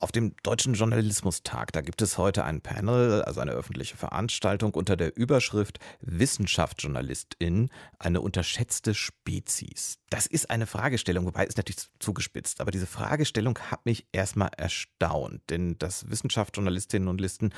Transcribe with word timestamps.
auf 0.00 0.12
dem 0.12 0.34
Deutschen 0.42 0.72
Journalismustag, 0.72 1.72
da 1.72 1.82
gibt 1.82 2.00
es 2.00 2.16
heute 2.16 2.44
ein 2.44 2.62
Panel, 2.62 3.22
also 3.22 3.40
eine 3.40 3.52
öffentliche 3.52 3.98
Veranstaltung 3.98 4.72
unter 4.72 4.96
der 4.96 5.14
Überschrift 5.16 5.78
Wissenschaftsjournalistin, 6.00 7.68
eine 7.98 8.22
unterschätzte 8.22 8.94
Spezies. 8.94 9.98
Das 10.08 10.26
ist 10.26 10.50
eine 10.50 10.66
Fragestellung, 10.66 11.26
wobei 11.26 11.44
ist 11.44 11.58
natürlich 11.58 11.86
zugespitzt, 11.98 12.62
aber 12.62 12.70
diese 12.70 12.86
Fragestellung 12.86 13.58
hat 13.58 13.84
mich 13.84 14.06
erstmal 14.10 14.50
erstaunt, 14.56 15.42
denn 15.50 15.78
dass 15.78 16.10
Wissenschaftsjournalistinnen 16.10 17.08
und 17.08 17.20
Listen 17.20 17.52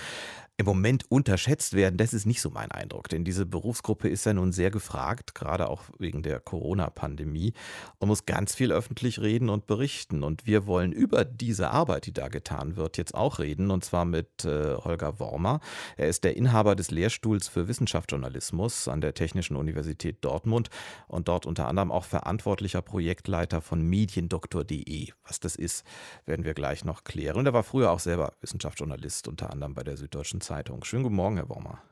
im 0.56 0.66
Moment 0.66 1.10
unterschätzt 1.10 1.74
werden, 1.74 1.96
das 1.96 2.12
ist 2.12 2.26
nicht 2.26 2.40
so 2.40 2.50
mein 2.50 2.72
Eindruck, 2.72 3.08
denn 3.08 3.24
diese 3.24 3.46
Berufsgruppe 3.46 4.08
ist 4.08 4.26
ja 4.26 4.34
nun 4.34 4.52
sehr 4.52 4.70
gefragt, 4.70 5.34
gerade 5.34 5.68
auch 5.68 5.84
wegen 5.98 6.22
der 6.22 6.40
Corona-Pandemie 6.40 7.52
und 7.98 8.08
muss 8.08 8.26
ganz 8.26 8.54
viel 8.54 8.72
öffentlich 8.72 9.20
reden 9.20 9.48
und 9.48 9.66
berichten 9.66 10.24
und 10.24 10.44
wir 10.44 10.66
wollen 10.66 10.92
über 10.92 11.24
diese 11.24 11.70
Arbeit, 11.70 12.06
die 12.06 12.12
da 12.12 12.28
getan 12.32 12.74
wird, 12.74 12.96
jetzt 12.96 13.14
auch 13.14 13.38
reden 13.38 13.70
und 13.70 13.84
zwar 13.84 14.04
mit 14.04 14.44
äh, 14.44 14.74
Holger 14.74 15.20
Wormer. 15.20 15.60
Er 15.96 16.08
ist 16.08 16.24
der 16.24 16.36
Inhaber 16.36 16.74
des 16.74 16.90
Lehrstuhls 16.90 17.46
für 17.46 17.68
Wissenschaftsjournalismus 17.68 18.88
an 18.88 19.00
der 19.00 19.14
Technischen 19.14 19.54
Universität 19.54 20.24
Dortmund 20.24 20.70
und 21.06 21.28
dort 21.28 21.46
unter 21.46 21.68
anderem 21.68 21.92
auch 21.92 22.04
verantwortlich 22.04 22.32
verantwortlicher 22.32 22.82
Projektleiter 22.82 23.60
von 23.60 23.82
mediendoktor.de. 23.82 25.12
Was 25.26 25.40
das 25.40 25.56
ist, 25.56 25.84
werden 26.24 26.44
wir 26.44 26.54
gleich 26.54 26.84
noch 26.84 27.04
klären. 27.04 27.36
Und 27.36 27.46
er 27.46 27.52
war 27.52 27.62
früher 27.62 27.90
auch 27.90 28.00
selber 28.00 28.32
Wissenschaftsjournalist, 28.40 29.28
unter 29.28 29.50
anderem 29.50 29.74
bei 29.74 29.82
der 29.82 29.96
Süddeutschen 29.96 30.40
Zeitung. 30.40 30.82
Schönen 30.84 31.02
guten 31.02 31.16
Morgen, 31.16 31.36
Herr 31.36 31.48
Wormer. 31.48 31.82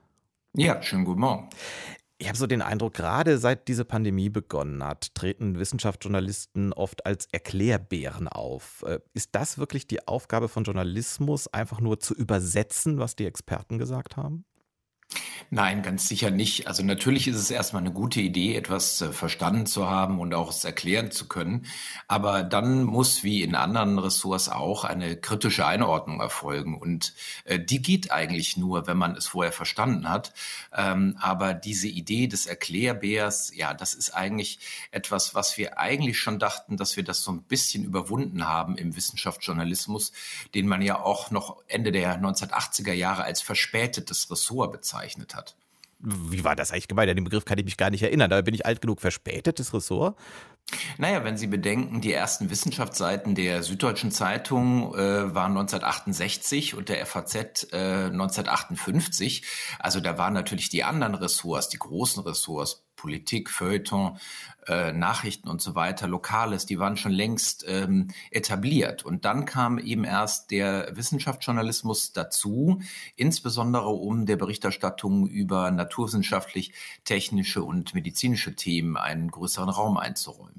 Ja, 0.55 0.83
schönen 0.83 1.05
guten 1.05 1.21
Morgen. 1.21 1.49
Ich 2.23 2.29
habe 2.29 2.37
so 2.37 2.47
den 2.47 2.61
Eindruck, 2.61 2.93
gerade 2.93 3.39
seit 3.39 3.67
diese 3.67 3.87
Pandemie 3.87 4.29
begonnen 4.29 4.85
hat, 4.85 5.15
treten 5.15 5.59
Wissenschaftsjournalisten 5.59 6.75
oft 6.75 7.07
als 7.07 7.27
Erklärbären 7.33 8.29
auf. 8.29 8.85
Äh, 8.87 9.01
ist 9.15 9.31
das 9.35 9.57
wirklich 9.57 9.87
die 9.87 10.07
Aufgabe 10.07 10.49
von 10.49 10.65
Journalismus, 10.65 11.49
einfach 11.49 11.81
nur 11.81 11.99
zu 11.99 12.15
übersetzen, 12.15 12.99
was 12.99 13.17
die 13.17 13.25
Experten 13.25 13.79
gesagt 13.79 14.19
haben? 14.19 14.45
Nein, 15.49 15.83
ganz 15.83 16.07
sicher 16.07 16.31
nicht. 16.31 16.67
Also 16.67 16.83
natürlich 16.83 17.27
ist 17.27 17.37
es 17.37 17.51
erstmal 17.51 17.83
eine 17.83 17.93
gute 17.93 18.21
Idee, 18.21 18.55
etwas 18.55 19.01
äh, 19.01 19.13
verstanden 19.13 19.67
zu 19.67 19.89
haben 19.89 20.21
und 20.21 20.35
auch 20.35 20.51
es 20.51 20.65
erklären 20.65 21.11
zu 21.11 21.27
können. 21.29 21.67
Aber 22.09 22.43
dann 22.43 22.85
muss, 22.85 23.25
wie 23.25 23.43
in 23.43 23.55
anderen 23.55 23.99
Ressorts 23.99 24.49
auch, 24.49 24.85
eine 24.85 25.17
kritische 25.17 25.67
Einordnung 25.67 26.21
erfolgen. 26.21 26.79
Und 26.79 27.15
äh, 27.45 27.59
die 27.59 27.81
geht 27.81 28.13
eigentlich 28.13 28.57
nur, 28.57 28.87
wenn 28.87 28.99
man 28.99 29.17
es 29.17 29.29
vorher 29.29 29.53
verstanden 29.53 30.09
hat. 30.09 30.33
Ähm, 30.77 31.17
aber 31.21 31.55
diese 31.55 31.89
Idee 31.89 32.27
des 32.27 32.47
Erklärbärs, 32.47 33.53
ja, 33.55 33.75
das 33.75 33.95
ist 33.95 34.11
eigentlich 34.11 34.61
etwas, 34.91 35.35
was 35.35 35.57
wir 35.57 35.79
eigentlich 35.79 36.19
schon 36.19 36.39
dachten, 36.39 36.77
dass 36.77 36.97
wir 36.97 37.05
das 37.05 37.23
so 37.23 37.33
ein 37.33 37.43
bisschen 37.43 37.85
überwunden 37.85 38.47
haben 38.47 38.77
im 38.77 38.95
Wissenschaftsjournalismus, 38.95 40.13
den 40.55 40.67
man 40.67 40.83
ja 40.83 41.01
auch 41.01 41.31
noch 41.31 41.57
Ende 41.67 41.93
der 41.93 42.21
1980er 42.21 42.93
Jahre 42.93 43.25
als 43.25 43.43
verspätetes 43.43 44.31
Ressort 44.31 44.73
bezeichnet 44.73 45.30
hat 45.35 45.57
wie 46.01 46.45
war 46.45 46.57
das 46.57 46.73
eigentlich 46.73 46.89
gemeint? 46.89 47.11
An 47.11 47.17
den 47.17 47.25
Begriff 47.25 47.45
kann 47.45 47.59
ich 47.59 47.65
mich 47.65 47.77
gar 47.77 47.91
nicht 47.91 48.03
erinnern. 48.03 48.31
Da 48.31 48.41
bin 48.41 48.55
ich 48.55 48.65
alt 48.65 48.81
genug. 48.81 49.01
Verspätetes 49.01 49.75
Ressort? 49.75 50.17
Naja, 50.99 51.25
wenn 51.25 51.37
Sie 51.37 51.47
bedenken, 51.47 52.01
die 52.01 52.13
ersten 52.13 52.51
Wissenschaftsseiten 52.51 53.35
der 53.35 53.63
Süddeutschen 53.63 54.11
Zeitung 54.13 54.95
äh, 54.95 55.35
waren 55.35 55.57
1968 55.57 56.75
und 56.75 56.89
der 56.89 57.05
FAZ 57.07 57.69
äh, 57.73 58.07
1958. 58.07 59.45
Also 59.79 60.01
da 60.01 60.19
waren 60.19 60.35
natürlich 60.35 60.69
die 60.69 60.85
anderen 60.85 61.15
Ressorts, 61.15 61.69
die 61.69 61.79
großen 61.79 62.23
Ressorts, 62.23 62.85
Politik, 63.01 63.49
Feuilleton, 63.49 64.19
äh, 64.67 64.93
Nachrichten 64.93 65.49
und 65.49 65.63
so 65.63 65.75
weiter, 65.75 66.07
Lokales, 66.07 66.67
die 66.67 66.79
waren 66.79 66.99
schon 66.99 67.13
längst 67.13 67.65
ähm, 67.67 68.11
etabliert. 68.31 69.05
Und 69.05 69.25
dann 69.25 69.47
kam 69.47 69.79
eben 69.79 70.05
erst 70.05 70.51
der 70.51 70.95
Wissenschaftsjournalismus 70.95 72.13
dazu, 72.13 72.83
insbesondere 73.17 73.89
um 73.89 74.27
der 74.27 74.37
Berichterstattung 74.37 75.27
über 75.27 75.71
naturwissenschaftlich, 75.71 76.73
technische 77.05 77.65
und 77.65 77.95
medizinische 77.95 78.55
Themen 78.55 78.99
einen 78.99 79.31
größeren 79.31 79.71
Raum 79.71 79.97
einzuräumen. 79.97 80.50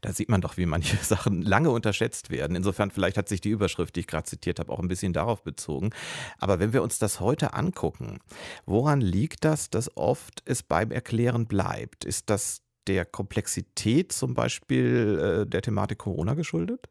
Da 0.00 0.12
sieht 0.12 0.28
man 0.28 0.40
doch, 0.40 0.56
wie 0.56 0.66
manche 0.66 0.96
Sachen 1.02 1.42
lange 1.42 1.70
unterschätzt 1.70 2.30
werden. 2.30 2.56
Insofern 2.56 2.90
vielleicht 2.90 3.16
hat 3.16 3.28
sich 3.28 3.40
die 3.40 3.50
Überschrift, 3.50 3.96
die 3.96 4.00
ich 4.00 4.06
gerade 4.06 4.24
zitiert 4.24 4.58
habe, 4.58 4.72
auch 4.72 4.80
ein 4.80 4.88
bisschen 4.88 5.12
darauf 5.12 5.42
bezogen. 5.42 5.90
Aber 6.38 6.58
wenn 6.58 6.72
wir 6.72 6.82
uns 6.82 6.98
das 6.98 7.20
heute 7.20 7.54
angucken, 7.54 8.18
woran 8.64 9.00
liegt 9.00 9.44
das, 9.44 9.70
dass 9.70 9.96
oft 9.96 10.42
es 10.44 10.62
beim 10.62 10.90
Erklären 10.90 11.46
bleibt? 11.46 12.04
Ist 12.04 12.30
das 12.30 12.62
der 12.86 13.04
Komplexität 13.04 14.12
zum 14.12 14.34
Beispiel 14.34 15.44
äh, 15.44 15.46
der 15.46 15.62
Thematik 15.62 15.98
Corona 15.98 16.34
geschuldet? 16.34 16.88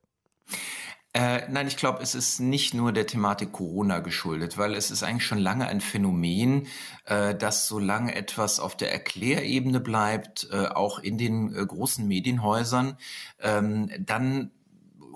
Äh, 1.16 1.48
nein, 1.50 1.66
ich 1.68 1.78
glaube, 1.78 2.04
es 2.04 2.14
ist 2.14 2.42
nicht 2.42 2.74
nur 2.74 2.92
der 2.92 3.08
Thematik 3.08 3.54
Corona 3.54 4.00
geschuldet, 4.00 4.58
weil 4.58 4.74
es 4.74 4.92
ist 4.92 5.02
eigentlich 5.02 5.26
schon 5.26 5.38
lange 5.38 5.66
ein 5.66 5.80
Phänomen, 5.80 6.68
äh, 7.06 7.34
dass 7.34 7.70
solange 7.70 8.14
etwas 8.14 8.60
auf 8.60 8.76
der 8.76 8.92
Erklärebene 8.92 9.80
bleibt, 9.80 10.50
äh, 10.52 10.68
auch 10.68 11.00
in 11.00 11.18
den 11.18 11.56
äh, 11.56 11.66
großen 11.66 12.06
Medienhäusern, 12.06 12.98
ähm, 13.40 13.90
dann 13.98 14.52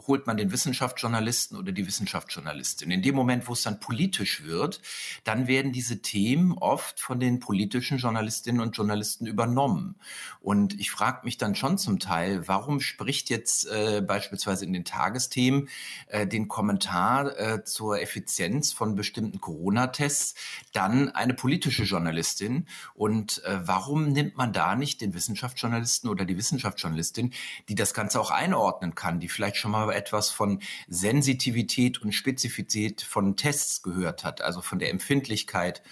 holt 0.09 0.27
man 0.27 0.35
den 0.37 0.51
Wissenschaftsjournalisten 0.51 1.55
oder 1.55 1.71
die 1.71 1.85
Wissenschaftsjournalistin. 1.87 2.89
In 2.89 3.03
dem 3.03 3.15
Moment, 3.15 3.47
wo 3.47 3.53
es 3.53 3.61
dann 3.61 3.79
politisch 3.79 4.43
wird, 4.43 4.81
dann 5.23 5.47
werden 5.47 5.71
diese 5.71 6.01
Themen 6.01 6.57
oft 6.57 6.99
von 6.99 7.19
den 7.19 7.39
politischen 7.39 7.99
Journalistinnen 7.99 8.59
und 8.59 8.75
Journalisten 8.75 9.27
übernommen. 9.27 9.95
Und 10.41 10.79
ich 10.79 10.89
frage 10.89 11.19
mich 11.23 11.37
dann 11.37 11.53
schon 11.53 11.77
zum 11.77 11.99
Teil, 11.99 12.47
warum 12.47 12.81
spricht 12.81 13.29
jetzt 13.29 13.67
äh, 13.67 14.01
beispielsweise 14.01 14.65
in 14.65 14.73
den 14.73 14.83
Tagesthemen 14.83 15.69
äh, 16.07 16.25
den 16.25 16.47
Kommentar 16.47 17.39
äh, 17.39 17.63
zur 17.63 18.01
Effizienz 18.01 18.73
von 18.73 18.95
bestimmten 18.95 19.39
Corona-Tests 19.39 20.33
dann 20.73 21.09
eine 21.09 21.35
politische 21.35 21.83
Journalistin? 21.83 22.67
Und 22.95 23.43
äh, 23.43 23.59
warum 23.61 24.09
nimmt 24.09 24.37
man 24.37 24.53
da 24.53 24.75
nicht 24.75 25.01
den 25.01 25.13
Wissenschaftsjournalisten 25.13 26.09
oder 26.09 26.25
die 26.25 26.37
Wissenschaftsjournalistin, 26.37 27.31
die 27.67 27.75
das 27.75 27.93
Ganze 27.93 28.19
auch 28.19 28.31
einordnen 28.31 28.95
kann, 28.95 29.19
die 29.19 29.29
vielleicht 29.29 29.57
schon 29.57 29.69
mal 29.69 29.98
etwas 29.99 30.31
von 30.31 30.61
Sensitivität 30.87 32.01
und 32.01 32.13
Spezifität 32.13 33.01
von 33.01 33.35
Tests 33.35 33.83
gehört 33.83 34.23
hat, 34.23 34.41
also 34.41 34.61
von 34.61 34.79
der 34.79 34.89
Empfindlichkeit 34.89 35.83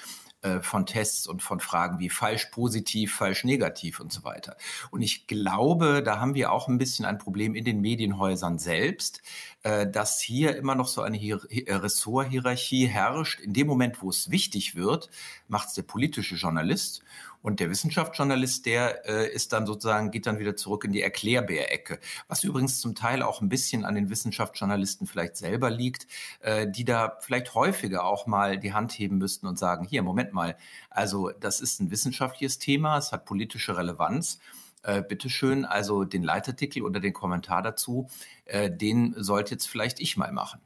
äh, 0.44 0.62
von 0.62 0.86
Tests 0.86 1.26
und 1.26 1.42
von 1.42 1.60
Fragen 1.60 1.98
wie 1.98 2.10
falsch 2.10 2.46
positiv, 2.52 3.16
falsch 3.16 3.44
negativ 3.44 4.00
und 4.00 4.14
so 4.14 4.24
weiter. 4.24 4.56
Und 4.92 5.02
ich 5.02 5.26
glaube, 5.26 6.04
da 6.04 6.20
haben 6.20 6.36
wir 6.36 6.52
auch 6.52 6.68
ein 6.68 6.78
bisschen 6.78 7.06
ein 7.06 7.18
Problem 7.18 7.56
in 7.56 7.66
den 7.66 7.82
Medienhäusern 7.82 8.60
selbst, 8.60 9.24
äh, 9.64 9.88
dass 9.90 10.22
hier 10.22 10.56
immer 10.56 10.76
noch 10.76 10.88
so 10.88 11.02
eine 11.02 11.18
äh, 11.18 11.74
Ressorthierarchie 11.74 12.86
herrscht. 12.86 13.40
In 13.40 13.54
dem 13.54 13.66
Moment, 13.66 14.02
wo 14.04 14.10
es 14.10 14.30
wichtig 14.30 14.76
wird, 14.76 15.10
macht 15.48 15.70
es 15.70 15.74
der 15.74 15.84
politische 15.84 16.36
Journalist 16.36 17.04
und 17.42 17.60
der 17.60 17.70
Wissenschaftsjournalist, 17.70 18.66
der 18.66 19.08
äh, 19.08 19.34
ist 19.34 19.54
dann 19.54 19.66
sozusagen, 19.66 20.12
geht 20.12 20.26
dann 20.26 20.40
wieder 20.40 20.56
zurück 20.56 20.84
in 20.84 20.92
die 20.92 21.02
Erklärbär-Ecke. 21.02 22.00
Was 22.28 22.44
übrigens 22.44 22.80
zum 22.80 22.96
Teil 22.96 23.22
auch 23.22 23.42
ein 23.42 23.50
bisschen 23.50 23.86
an 23.86 23.96
den 23.96 24.10
Wissenschaftsjournalisten 24.10 25.08
vielleicht 25.08 25.38
selber 25.38 25.70
liegt, 25.70 26.08
äh, 26.42 26.70
die 26.70 26.86
da 26.86 27.18
vielleicht 27.22 27.54
häufiger 27.56 28.06
auch 28.06 28.28
mal 28.28 28.58
die 28.58 28.74
Hand 28.74 28.94
heben 28.94 29.18
müssten 29.18 29.48
und 29.48 29.58
sagen, 29.58 29.86
hier, 29.86 30.04
Moment 30.04 30.34
mal, 30.34 30.58
also 30.90 31.32
das 31.40 31.62
ist 31.62 31.80
ein 31.80 31.92
wissenschaftliches 31.92 32.60
Thema, 32.60 32.98
es 32.98 33.12
hat 33.12 33.26
politische 33.26 33.78
Relevanz. 33.78 34.40
Äh, 34.84 35.02
bitteschön, 35.02 35.66
also 35.66 36.04
den 36.06 36.24
Leitartikel 36.24 36.84
oder 36.84 37.00
den 37.00 37.12
Kommentar 37.12 37.62
dazu, 37.62 38.10
äh, 38.46 38.72
den 38.72 39.16
sollte 39.18 39.52
jetzt 39.52 39.68
vielleicht 39.68 40.00
ich 40.00 40.18
mal 40.18 40.32
machen. 40.32 40.62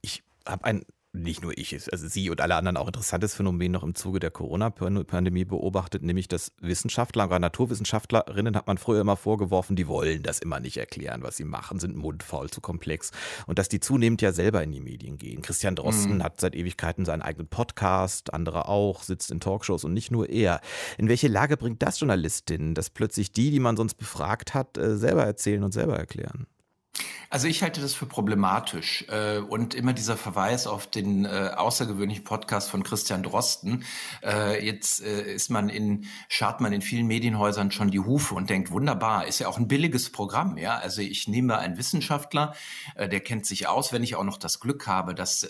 Ich 0.00 0.24
habe 0.44 0.64
ein 0.64 0.84
nicht 1.22 1.42
nur 1.42 1.56
ich, 1.56 1.74
also 1.92 2.08
Sie 2.08 2.30
und 2.30 2.40
alle 2.40 2.54
anderen 2.56 2.76
auch 2.76 2.86
interessantes 2.86 3.34
Phänomen 3.34 3.72
noch 3.72 3.82
im 3.82 3.94
Zuge 3.94 4.20
der 4.20 4.30
Corona-Pandemie 4.30 5.44
beobachtet, 5.44 6.02
nämlich 6.02 6.28
dass 6.28 6.52
Wissenschaftler 6.60 7.26
oder 7.26 7.38
Naturwissenschaftlerinnen 7.38 8.56
hat 8.56 8.66
man 8.66 8.78
früher 8.78 9.00
immer 9.00 9.16
vorgeworfen, 9.16 9.76
die 9.76 9.88
wollen 9.88 10.22
das 10.22 10.38
immer 10.38 10.60
nicht 10.60 10.76
erklären, 10.76 11.22
was 11.22 11.36
sie 11.36 11.44
machen, 11.44 11.78
sind 11.78 11.96
mundfaul, 11.96 12.50
zu 12.50 12.60
komplex 12.60 13.10
und 13.46 13.58
dass 13.58 13.68
die 13.68 13.80
zunehmend 13.80 14.22
ja 14.22 14.32
selber 14.32 14.62
in 14.62 14.72
die 14.72 14.80
Medien 14.80 15.18
gehen. 15.18 15.42
Christian 15.42 15.76
Drosten 15.76 16.16
mhm. 16.16 16.22
hat 16.22 16.40
seit 16.40 16.54
Ewigkeiten 16.54 17.04
seinen 17.04 17.22
eigenen 17.22 17.48
Podcast, 17.48 18.32
andere 18.32 18.68
auch, 18.68 19.02
sitzt 19.02 19.30
in 19.30 19.40
Talkshows 19.40 19.84
und 19.84 19.94
nicht 19.94 20.10
nur 20.10 20.28
er. 20.28 20.60
In 20.98 21.08
welche 21.08 21.28
Lage 21.28 21.56
bringt 21.56 21.82
das 21.82 22.00
Journalistinnen, 22.00 22.74
dass 22.74 22.90
plötzlich 22.90 23.32
die, 23.32 23.50
die 23.50 23.60
man 23.60 23.76
sonst 23.76 23.94
befragt 23.94 24.54
hat, 24.54 24.78
äh, 24.78 24.96
selber 24.96 25.24
erzählen 25.24 25.62
und 25.62 25.72
selber 25.72 25.96
erklären? 25.96 26.46
Also 27.28 27.48
ich 27.48 27.62
halte 27.62 27.80
das 27.80 27.92
für 27.92 28.06
problematisch 28.06 29.04
äh, 29.08 29.38
und 29.38 29.74
immer 29.74 29.92
dieser 29.92 30.16
Verweis 30.16 30.68
auf 30.68 30.86
den 30.86 31.24
äh, 31.24 31.50
außergewöhnlichen 31.56 32.22
Podcast 32.22 32.70
von 32.70 32.84
Christian 32.84 33.24
Drosten. 33.24 33.84
Äh, 34.22 34.64
jetzt 34.64 35.00
ist 35.00 35.50
man 35.50 35.68
in 35.68 36.06
schart 36.28 36.60
man 36.60 36.72
in 36.72 36.82
vielen 36.82 37.06
Medienhäusern 37.06 37.72
schon 37.72 37.90
die 37.90 37.98
Hufe 37.98 38.34
und 38.34 38.48
denkt 38.48 38.70
wunderbar, 38.70 39.26
ist 39.26 39.40
ja 39.40 39.48
auch 39.48 39.58
ein 39.58 39.66
billiges 39.66 40.10
Programm, 40.10 40.56
ja. 40.56 40.76
Also 40.76 41.02
ich 41.02 41.26
nehme 41.26 41.58
einen 41.58 41.78
Wissenschaftler, 41.78 42.54
der 42.96 43.20
kennt 43.20 43.46
sich 43.46 43.66
aus, 43.66 43.92
wenn 43.92 44.02
ich 44.02 44.14
auch 44.16 44.24
noch 44.24 44.38
das 44.38 44.60
Glück 44.60 44.86
habe, 44.86 45.14
dass 45.14 45.46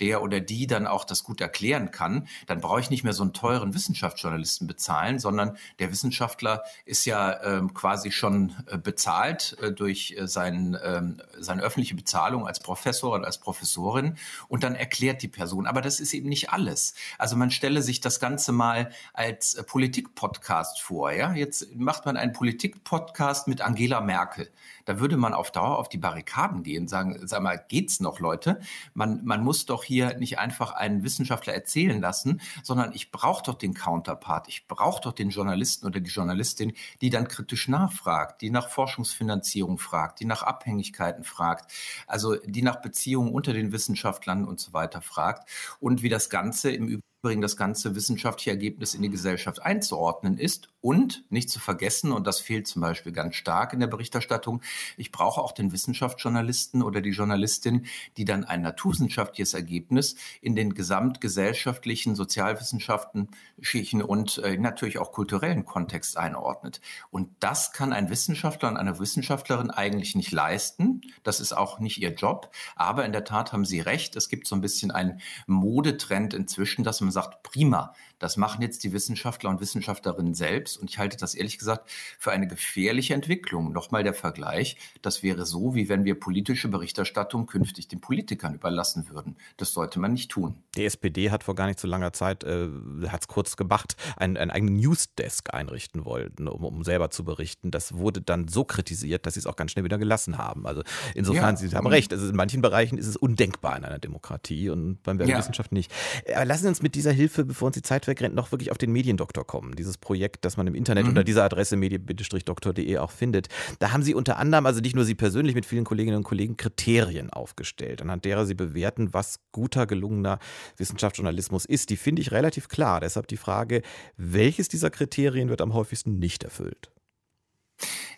der 0.00 0.22
oder 0.22 0.40
die 0.40 0.66
dann 0.66 0.86
auch 0.86 1.04
das 1.04 1.24
gut 1.24 1.40
erklären 1.40 1.90
kann, 1.90 2.28
dann 2.46 2.60
brauche 2.60 2.80
ich 2.80 2.90
nicht 2.90 3.04
mehr 3.04 3.12
so 3.12 3.22
einen 3.22 3.32
teuren 3.32 3.74
Wissenschaftsjournalisten 3.74 4.66
bezahlen, 4.66 5.18
sondern 5.18 5.56
der 5.78 5.90
Wissenschaftler 5.90 6.62
ist 6.84 7.04
ja 7.04 7.42
ähm, 7.42 7.74
quasi 7.74 8.10
schon 8.10 8.54
bezahlt 8.82 9.56
durch 9.76 10.16
seinen 10.24 10.76
ähm, 10.94 11.20
seine 11.38 11.62
öffentliche 11.62 11.94
Bezahlung 11.94 12.46
als 12.46 12.60
Professor 12.60 13.14
oder 13.14 13.26
als 13.26 13.38
Professorin 13.38 14.16
und 14.48 14.64
dann 14.64 14.74
erklärt 14.74 15.22
die 15.22 15.28
Person. 15.28 15.66
Aber 15.66 15.80
das 15.80 16.00
ist 16.00 16.14
eben 16.14 16.28
nicht 16.28 16.50
alles. 16.50 16.94
Also 17.18 17.36
man 17.36 17.50
stelle 17.50 17.82
sich 17.82 18.00
das 18.00 18.20
Ganze 18.20 18.52
mal 18.52 18.90
als 19.12 19.54
äh, 19.54 19.62
Politik-Podcast 19.62 20.80
vor. 20.80 21.12
Ja? 21.12 21.34
Jetzt 21.34 21.74
macht 21.74 22.06
man 22.06 22.16
einen 22.16 22.32
Politik-Podcast 22.32 23.48
mit 23.48 23.60
Angela 23.60 24.00
Merkel. 24.00 24.50
Da 24.84 25.00
würde 25.00 25.16
man 25.16 25.32
auf 25.32 25.50
Dauer 25.50 25.78
auf 25.78 25.88
die 25.88 25.98
Barrikaden 25.98 26.62
gehen, 26.62 26.88
sagen, 26.88 27.26
sag 27.26 27.42
mal, 27.42 27.62
geht's 27.68 28.00
noch, 28.00 28.20
Leute? 28.20 28.60
Man, 28.92 29.24
man 29.24 29.42
muss 29.42 29.66
doch 29.66 29.84
hier 29.84 30.18
nicht 30.18 30.38
einfach 30.38 30.72
einen 30.72 31.02
Wissenschaftler 31.02 31.54
erzählen 31.54 32.00
lassen, 32.00 32.40
sondern 32.62 32.92
ich 32.92 33.10
brauche 33.10 33.42
doch 33.44 33.54
den 33.54 33.74
Counterpart. 33.74 34.48
Ich 34.48 34.66
brauche 34.66 35.00
doch 35.00 35.12
den 35.12 35.30
Journalisten 35.30 35.86
oder 35.86 36.00
die 36.00 36.10
Journalistin, 36.10 36.74
die 37.00 37.10
dann 37.10 37.28
kritisch 37.28 37.68
nachfragt, 37.68 38.42
die 38.42 38.50
nach 38.50 38.68
Forschungsfinanzierung 38.68 39.78
fragt, 39.78 40.20
die 40.20 40.26
nach 40.26 40.42
Abhängigkeiten 40.84 41.24
fragt, 41.24 41.72
also 42.06 42.36
die 42.44 42.62
nach 42.62 42.80
Beziehungen 42.82 43.32
unter 43.32 43.52
den 43.52 43.72
Wissenschaftlern 43.72 44.44
und 44.46 44.60
so 44.60 44.72
weiter 44.72 45.00
fragt 45.02 45.48
und 45.80 46.02
wie 46.02 46.08
das 46.08 46.30
Ganze 46.30 46.70
im 46.70 46.84
Übrigen 46.88 47.13
bringen, 47.24 47.42
das 47.42 47.56
ganze 47.56 47.96
wissenschaftliche 47.96 48.50
Ergebnis 48.50 48.94
in 48.94 49.02
die 49.02 49.10
Gesellschaft 49.10 49.62
einzuordnen 49.62 50.38
ist. 50.38 50.68
Und 50.80 51.24
nicht 51.30 51.48
zu 51.48 51.58
vergessen, 51.60 52.12
und 52.12 52.26
das 52.26 52.40
fehlt 52.40 52.66
zum 52.66 52.82
Beispiel 52.82 53.10
ganz 53.10 53.36
stark 53.36 53.72
in 53.72 53.80
der 53.80 53.86
Berichterstattung, 53.86 54.60
ich 54.98 55.10
brauche 55.10 55.40
auch 55.40 55.52
den 55.52 55.72
Wissenschaftsjournalisten 55.72 56.82
oder 56.82 57.00
die 57.00 57.10
Journalistin, 57.10 57.86
die 58.18 58.26
dann 58.26 58.44
ein 58.44 58.60
naturwissenschaftliches 58.60 59.54
Ergebnis 59.54 60.16
in 60.42 60.54
den 60.54 60.74
gesamtgesellschaftlichen 60.74 62.14
Sozialwissenschaften, 62.14 63.30
Schichten 63.62 64.02
und 64.02 64.38
äh, 64.38 64.58
natürlich 64.58 64.98
auch 64.98 65.10
kulturellen 65.10 65.64
Kontext 65.64 66.18
einordnet. 66.18 66.82
Und 67.10 67.30
das 67.40 67.72
kann 67.72 67.94
ein 67.94 68.10
Wissenschaftler 68.10 68.68
und 68.68 68.76
eine 68.76 68.98
Wissenschaftlerin 68.98 69.70
eigentlich 69.70 70.14
nicht 70.14 70.32
leisten. 70.32 71.00
Das 71.22 71.40
ist 71.40 71.54
auch 71.54 71.78
nicht 71.78 71.96
ihr 72.02 72.12
Job. 72.12 72.50
Aber 72.76 73.06
in 73.06 73.12
der 73.12 73.24
Tat 73.24 73.54
haben 73.54 73.64
Sie 73.64 73.80
recht. 73.80 74.16
Es 74.16 74.28
gibt 74.28 74.46
so 74.46 74.54
ein 74.54 74.60
bisschen 74.60 74.90
einen 74.90 75.22
Modetrend 75.46 76.34
inzwischen, 76.34 76.84
dass 76.84 77.00
man 77.00 77.10
sagt, 77.14 77.42
prima, 77.42 77.92
das 78.24 78.38
machen 78.38 78.62
jetzt 78.62 78.82
die 78.84 78.94
Wissenschaftler 78.94 79.50
und 79.50 79.60
Wissenschaftlerinnen 79.60 80.32
selbst. 80.32 80.78
Und 80.78 80.88
ich 80.88 80.98
halte 80.98 81.18
das 81.18 81.34
ehrlich 81.34 81.58
gesagt 81.58 81.90
für 82.18 82.32
eine 82.32 82.48
gefährliche 82.48 83.12
Entwicklung. 83.12 83.70
Nochmal 83.70 84.02
der 84.02 84.14
Vergleich, 84.14 84.78
das 85.02 85.22
wäre 85.22 85.44
so, 85.44 85.74
wie 85.74 85.90
wenn 85.90 86.06
wir 86.06 86.18
politische 86.18 86.68
Berichterstattung 86.68 87.44
künftig 87.44 87.86
den 87.86 88.00
Politikern 88.00 88.54
überlassen 88.54 89.10
würden. 89.10 89.36
Das 89.58 89.74
sollte 89.74 90.00
man 90.00 90.14
nicht 90.14 90.30
tun. 90.30 90.54
Die 90.74 90.86
SPD 90.86 91.30
hat 91.30 91.44
vor 91.44 91.54
gar 91.54 91.66
nicht 91.66 91.78
so 91.78 91.86
langer 91.86 92.14
Zeit, 92.14 92.44
äh, 92.44 92.70
hat 93.08 93.20
es 93.20 93.28
kurz 93.28 93.58
gemacht, 93.58 93.94
einen, 94.16 94.38
einen 94.38 94.50
eigenen 94.50 94.76
Newsdesk 94.76 95.52
einrichten 95.52 96.06
wollten, 96.06 96.48
um, 96.48 96.64
um 96.64 96.82
selber 96.82 97.10
zu 97.10 97.24
berichten. 97.24 97.70
Das 97.70 97.92
wurde 97.92 98.22
dann 98.22 98.48
so 98.48 98.64
kritisiert, 98.64 99.26
dass 99.26 99.34
sie 99.34 99.40
es 99.40 99.46
auch 99.46 99.56
ganz 99.56 99.72
schnell 99.72 99.84
wieder 99.84 99.98
gelassen 99.98 100.38
haben. 100.38 100.66
Also 100.66 100.82
insofern, 101.14 101.56
ja. 101.56 101.68
Sie 101.68 101.76
haben 101.76 101.86
recht, 101.86 102.10
also 102.10 102.26
in 102.26 102.36
manchen 102.36 102.62
Bereichen 102.62 102.96
ist 102.96 103.06
es 103.06 103.18
undenkbar 103.18 103.76
in 103.76 103.84
einer 103.84 103.98
Demokratie 103.98 104.70
und 104.70 105.02
beim 105.02 105.20
ja. 105.20 105.36
Wissenschaft 105.36 105.72
nicht. 105.72 105.92
Aber 106.34 106.46
lassen 106.46 106.62
Sie 106.62 106.68
uns 106.68 106.80
mit 106.80 106.94
dieser 106.94 107.12
Hilfe, 107.12 107.44
bevor 107.44 107.66
uns 107.66 107.74
die 107.74 107.82
Zeit 107.82 108.06
wegrennt, 108.14 108.34
noch 108.34 108.52
wirklich 108.52 108.70
auf 108.70 108.78
den 108.78 108.92
Mediendoktor 108.92 109.46
kommen. 109.46 109.74
Dieses 109.74 109.98
Projekt, 109.98 110.44
das 110.44 110.56
man 110.56 110.66
im 110.66 110.74
Internet 110.74 111.04
mhm. 111.04 111.10
unter 111.10 111.24
dieser 111.24 111.44
Adresse 111.44 111.76
medien-doktor.de 111.76 112.98
auch 112.98 113.10
findet. 113.10 113.48
Da 113.80 113.92
haben 113.92 114.02
Sie 114.02 114.14
unter 114.14 114.38
anderem, 114.38 114.66
also 114.66 114.80
nicht 114.80 114.94
nur 114.94 115.04
Sie 115.04 115.14
persönlich 115.14 115.54
mit 115.54 115.66
vielen 115.66 115.84
Kolleginnen 115.84 116.18
und 116.18 116.24
Kollegen, 116.24 116.56
Kriterien 116.56 117.30
aufgestellt, 117.30 118.02
anhand 118.02 118.24
derer 118.24 118.46
Sie 118.46 118.54
bewerten, 118.54 119.12
was 119.12 119.40
guter, 119.52 119.86
gelungener 119.86 120.38
Wissenschaftsjournalismus 120.76 121.64
ist. 121.64 121.90
Die 121.90 121.96
finde 121.96 122.22
ich 122.22 122.30
relativ 122.30 122.68
klar. 122.68 123.00
Deshalb 123.00 123.26
die 123.26 123.36
Frage, 123.36 123.82
welches 124.16 124.68
dieser 124.68 124.90
Kriterien 124.90 125.48
wird 125.48 125.60
am 125.60 125.74
häufigsten 125.74 126.18
nicht 126.18 126.44
erfüllt? 126.44 126.90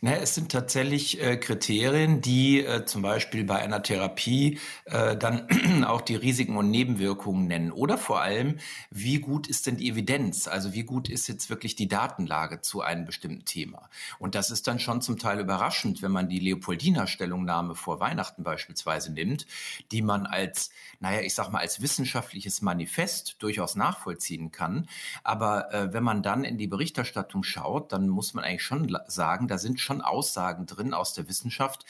Na, 0.03 0.15
es 0.17 0.35
sind 0.35 0.53
tatsächlich 0.53 1.23
äh, 1.23 1.37
Kriterien, 1.39 2.21
die 2.21 2.61
äh, 2.61 2.85
zum 2.85 3.03
Beispiel 3.03 3.45
bei 3.45 3.57
einer 3.57 3.83
Therapie 3.83 4.59
äh, 4.85 5.17
dann 5.17 5.85
auch 5.85 6.03
die 6.03 6.17
Risiken 6.17 6.57
und 6.57 6.71
Nebenwirkungen 6.71 7.47
nennen. 7.47 7.73
Oder 7.73 7.97
vor 7.97 8.21
allem, 8.21 8.59
wie 8.91 9.21
gut 9.21 9.47
ist 9.47 9.67
denn 9.67 9.77
die 9.77 9.89
Evidenz? 9.89 10.49
Also 10.49 10.75
wie 10.75 10.85
gut 10.85 11.09
ist 11.09 11.29
jetzt 11.29 11.49
wirklich 11.49 11.77
die 11.77 11.89
Datenlage 11.89 12.61
zu 12.61 12.83
einem 12.83 13.07
bestimmten 13.07 13.45
Thema? 13.45 13.89
Und 14.19 14.35
das 14.35 14.51
ist 14.51 14.67
dann 14.67 14.79
schon 14.79 15.01
zum 15.01 15.19
Teil 15.19 15.41
überraschend, 15.41 16.03
wenn 16.03 16.13
man 16.13 16.29
die 16.29 16.41
Leopoldiner 16.41 17.07
Stellungnahme 17.07 17.75
vor 17.75 17.99
Weihnachten 18.01 18.43
beispielsweise 18.43 19.13
nimmt, 19.13 19.47
die 19.93 20.03
man 20.03 20.27
als, 20.27 20.71
naja, 21.01 21.21
ich 21.23 21.35
sag 21.35 21.51
mal, 21.51 21.61
als 21.61 21.81
wissenschaftliches 21.81 22.61
Manifest 22.61 23.37
durchaus 23.39 23.77
nachvollziehen 23.77 24.51
kann. 24.53 24.89
Aber 25.25 25.73
äh, 25.73 25.93
wenn 25.93 26.05
man 26.05 26.23
dann 26.23 26.45
in 26.45 26.59
die 26.59 26.67
Berichterstattung 26.67 27.43
schaut, 27.43 27.93
dann 27.93 28.09
muss 28.09 28.35
man 28.35 28.45
eigentlich 28.45 28.63
schon 28.63 28.97
sagen, 29.07 29.49
da 29.49 29.57
sind 29.59 29.81
schon 29.87 30.03
Aussagen 30.03 30.67
drin 30.67 30.93
aus 30.93 31.15
der 31.15 31.29
Wissenschaft. 31.29 31.87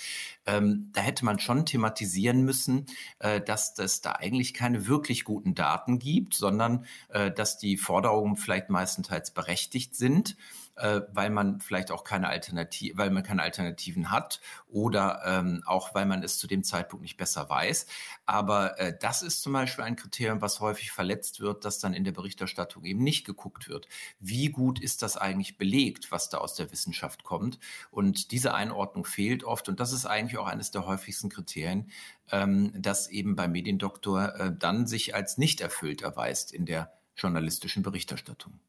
Ähm, 0.46 0.90
da 0.92 1.00
hätte 1.00 1.24
man 1.24 1.38
schon 1.38 1.66
thematisieren 1.66 2.42
müssen, 2.42 2.86
äh, 3.18 3.40
dass 3.40 3.78
es 3.78 4.00
da 4.00 4.12
eigentlich 4.12 4.54
keine 4.54 4.86
wirklich 4.86 5.24
guten 5.24 5.54
Daten 5.54 5.98
gibt, 5.98 6.34
sondern 6.34 6.84
äh, 7.08 7.30
dass 7.32 7.58
die 7.58 7.76
Forderungen 7.76 8.36
vielleicht 8.36 8.70
meistenteils 8.70 9.32
berechtigt 9.32 9.96
sind 9.96 10.36
äh, 10.76 11.02
weil 11.12 11.30
man 11.30 11.60
vielleicht 11.60 11.90
auch 11.90 12.04
keine 12.04 12.28
Alternative, 12.28 12.96
weil 12.96 13.10
man 13.10 13.22
keine 13.22 13.42
Alternativen 13.42 14.10
hat 14.10 14.40
oder 14.68 15.22
ähm, 15.24 15.62
auch 15.66 15.94
weil 15.94 16.06
man 16.06 16.22
es 16.22 16.38
zu 16.38 16.46
dem 16.46 16.64
Zeitpunkt 16.64 17.02
nicht 17.02 17.16
besser 17.16 17.48
weiß. 17.48 17.86
Aber 18.26 18.78
äh, 18.78 18.96
das 18.98 19.22
ist 19.22 19.42
zum 19.42 19.52
Beispiel 19.52 19.84
ein 19.84 19.96
Kriterium, 19.96 20.40
was 20.40 20.60
häufig 20.60 20.92
verletzt 20.92 21.40
wird, 21.40 21.64
dass 21.64 21.78
dann 21.78 21.94
in 21.94 22.04
der 22.04 22.12
Berichterstattung 22.12 22.84
eben 22.84 23.02
nicht 23.02 23.24
geguckt 23.24 23.68
wird. 23.68 23.88
Wie 24.20 24.50
gut 24.50 24.80
ist 24.80 25.02
das 25.02 25.16
eigentlich 25.16 25.58
belegt, 25.58 26.12
was 26.12 26.28
da 26.28 26.38
aus 26.38 26.54
der 26.54 26.70
Wissenschaft 26.72 27.24
kommt? 27.24 27.58
Und 27.90 28.30
diese 28.30 28.54
Einordnung 28.54 29.04
fehlt 29.04 29.44
oft. 29.44 29.68
Und 29.68 29.80
das 29.80 29.92
ist 29.92 30.06
eigentlich 30.06 30.38
auch 30.38 30.46
eines 30.46 30.70
der 30.70 30.86
häufigsten 30.86 31.28
Kriterien, 31.28 31.90
ähm, 32.30 32.72
das 32.76 33.08
eben 33.08 33.36
beim 33.36 33.52
Mediendoktor 33.52 34.34
äh, 34.34 34.52
dann 34.56 34.86
sich 34.86 35.14
als 35.14 35.38
nicht 35.38 35.60
erfüllt 35.60 36.02
erweist 36.02 36.52
in 36.52 36.66
der 36.66 36.92
journalistischen 37.16 37.82
Berichterstattung. 37.82 38.60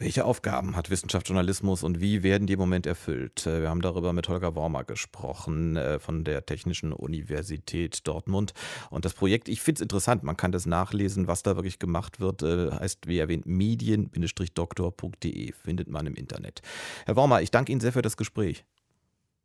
Welche 0.00 0.24
Aufgaben 0.24 0.76
hat 0.76 0.90
Wissenschaftsjournalismus 0.90 1.82
und 1.82 2.00
wie 2.00 2.22
werden 2.22 2.46
die 2.46 2.52
im 2.52 2.60
Moment 2.60 2.86
erfüllt? 2.86 3.44
Äh, 3.48 3.62
wir 3.62 3.68
haben 3.68 3.80
darüber 3.80 4.12
mit 4.12 4.28
Holger 4.28 4.54
Wormer 4.54 4.84
gesprochen 4.84 5.76
äh, 5.76 5.98
von 5.98 6.22
der 6.22 6.46
Technischen 6.46 6.92
Universität 6.92 8.06
Dortmund. 8.06 8.54
Und 8.90 9.04
das 9.04 9.14
Projekt, 9.14 9.48
ich 9.48 9.60
finde 9.60 9.80
es 9.80 9.82
interessant, 9.82 10.22
man 10.22 10.36
kann 10.36 10.52
das 10.52 10.66
nachlesen, 10.66 11.26
was 11.26 11.42
da 11.42 11.56
wirklich 11.56 11.80
gemacht 11.80 12.20
wird, 12.20 12.44
äh, 12.44 12.70
heißt 12.70 13.08
wie 13.08 13.18
erwähnt 13.18 13.46
medien-doktor.de, 13.46 15.52
findet 15.52 15.88
man 15.88 16.06
im 16.06 16.14
Internet. 16.14 16.62
Herr 17.04 17.16
Wormer, 17.16 17.42
ich 17.42 17.50
danke 17.50 17.72
Ihnen 17.72 17.80
sehr 17.80 17.92
für 17.92 18.02
das 18.02 18.16
Gespräch. 18.16 18.64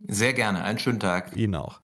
Sehr 0.07 0.33
gerne, 0.33 0.63
einen 0.63 0.77
schönen 0.77 0.99
Tag. 0.99 1.35
Ihnen 1.35 1.55
auch. 1.55 1.81